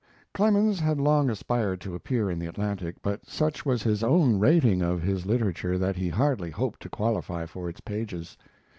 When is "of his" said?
4.81-5.27